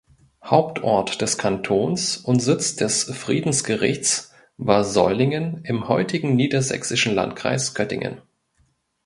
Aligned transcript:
Hauptort 0.43 1.21
des 1.21 1.37
Kantons 1.37 2.17
und 2.17 2.39
Sitz 2.39 2.75
des 2.75 3.03
Friedensgerichts 3.03 4.31
war 4.57 4.83
Seulingen 4.83 5.61
im 5.63 5.89
heutigen 5.89 6.35
niedersächsischen 6.35 7.13
Landkreis 7.13 7.75
Göttingen. 7.75 8.19